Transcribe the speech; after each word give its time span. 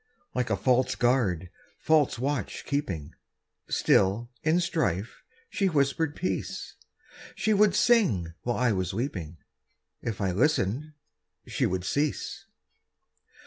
Like 0.33 0.49
a 0.49 0.57
false 0.57 0.95
guard, 0.95 1.51
false 1.77 2.17
watch 2.17 2.65
keeping, 2.65 3.13
Still, 3.67 4.31
in 4.41 4.59
strife, 4.59 5.21
she 5.47 5.69
whispered 5.69 6.15
peace; 6.15 6.73
She 7.35 7.53
would 7.53 7.75
sing 7.75 8.33
while 8.41 8.57
I 8.57 8.71
was 8.71 8.95
weeping; 8.95 9.37
If 10.01 10.19
I 10.19 10.31
listened, 10.31 10.93
she 11.45 11.67
would 11.67 11.85
cease. 11.85 12.47